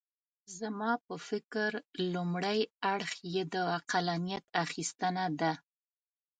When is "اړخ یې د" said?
2.93-3.55